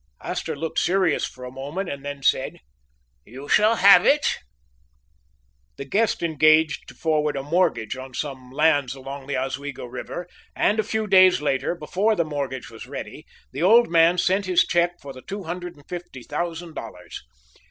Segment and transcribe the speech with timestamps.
[0.23, 2.57] Astor looked serious for a moment, and then said:
[3.23, 4.37] "You shall have it."
[5.77, 10.79] The guest engaged to forward a mortgage on some lands along the Oswego River, and
[10.79, 14.99] a few days after, before the mortgage was ready, the old man sent his check
[14.99, 17.21] for the two hundred and fifty thousand dollars.